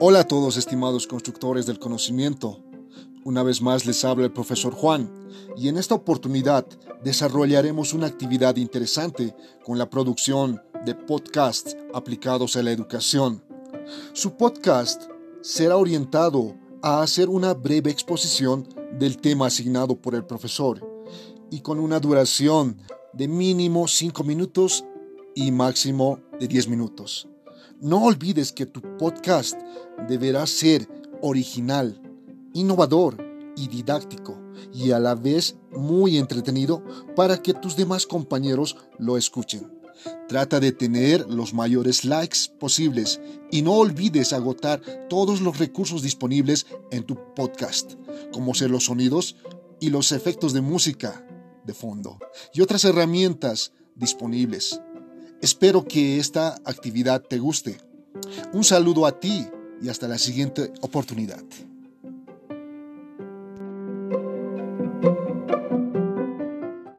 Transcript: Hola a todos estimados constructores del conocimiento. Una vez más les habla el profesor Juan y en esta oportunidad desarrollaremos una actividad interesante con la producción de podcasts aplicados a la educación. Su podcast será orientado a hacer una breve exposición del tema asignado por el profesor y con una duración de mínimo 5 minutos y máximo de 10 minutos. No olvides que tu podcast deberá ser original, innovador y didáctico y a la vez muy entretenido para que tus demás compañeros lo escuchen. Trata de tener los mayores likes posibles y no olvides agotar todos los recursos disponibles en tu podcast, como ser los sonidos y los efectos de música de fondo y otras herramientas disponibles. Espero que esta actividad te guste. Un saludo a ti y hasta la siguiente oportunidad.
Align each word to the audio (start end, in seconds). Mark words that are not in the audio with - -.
Hola 0.00 0.20
a 0.20 0.24
todos 0.28 0.56
estimados 0.56 1.08
constructores 1.08 1.66
del 1.66 1.80
conocimiento. 1.80 2.60
Una 3.24 3.42
vez 3.42 3.60
más 3.60 3.84
les 3.84 4.04
habla 4.04 4.26
el 4.26 4.32
profesor 4.32 4.72
Juan 4.72 5.10
y 5.56 5.66
en 5.66 5.76
esta 5.76 5.96
oportunidad 5.96 6.64
desarrollaremos 7.02 7.94
una 7.94 8.06
actividad 8.06 8.54
interesante 8.54 9.34
con 9.64 9.76
la 9.76 9.90
producción 9.90 10.62
de 10.86 10.94
podcasts 10.94 11.76
aplicados 11.92 12.54
a 12.54 12.62
la 12.62 12.70
educación. 12.70 13.42
Su 14.12 14.36
podcast 14.36 15.02
será 15.40 15.76
orientado 15.76 16.54
a 16.80 17.02
hacer 17.02 17.28
una 17.28 17.52
breve 17.54 17.90
exposición 17.90 18.68
del 19.00 19.18
tema 19.18 19.46
asignado 19.46 19.96
por 19.96 20.14
el 20.14 20.24
profesor 20.24 20.80
y 21.50 21.58
con 21.58 21.80
una 21.80 21.98
duración 21.98 22.78
de 23.14 23.26
mínimo 23.26 23.88
5 23.88 24.22
minutos 24.22 24.84
y 25.34 25.50
máximo 25.50 26.20
de 26.38 26.46
10 26.46 26.68
minutos. 26.68 27.26
No 27.80 28.04
olvides 28.04 28.52
que 28.52 28.66
tu 28.66 28.80
podcast 28.98 29.58
deberá 30.08 30.46
ser 30.46 30.88
original, 31.22 32.00
innovador 32.54 33.16
y 33.56 33.68
didáctico 33.68 34.38
y 34.72 34.92
a 34.92 34.98
la 34.98 35.14
vez 35.14 35.56
muy 35.72 36.18
entretenido 36.18 36.82
para 37.16 37.42
que 37.42 37.54
tus 37.54 37.76
demás 37.76 38.06
compañeros 38.06 38.76
lo 38.98 39.16
escuchen. 39.16 39.78
Trata 40.28 40.60
de 40.60 40.72
tener 40.72 41.26
los 41.28 41.54
mayores 41.54 42.04
likes 42.04 42.38
posibles 42.58 43.20
y 43.50 43.62
no 43.62 43.74
olvides 43.74 44.32
agotar 44.32 44.80
todos 45.08 45.40
los 45.40 45.58
recursos 45.58 46.02
disponibles 46.02 46.66
en 46.90 47.04
tu 47.04 47.16
podcast, 47.34 47.94
como 48.32 48.54
ser 48.54 48.70
los 48.70 48.84
sonidos 48.84 49.36
y 49.80 49.90
los 49.90 50.12
efectos 50.12 50.52
de 50.52 50.60
música 50.60 51.24
de 51.64 51.74
fondo 51.74 52.18
y 52.54 52.60
otras 52.60 52.84
herramientas 52.84 53.72
disponibles. 53.94 54.80
Espero 55.40 55.86
que 55.86 56.18
esta 56.18 56.56
actividad 56.64 57.22
te 57.22 57.38
guste. 57.38 57.78
Un 58.52 58.64
saludo 58.64 59.06
a 59.06 59.20
ti 59.20 59.46
y 59.80 59.88
hasta 59.88 60.08
la 60.08 60.18
siguiente 60.18 60.72
oportunidad. 60.80 61.42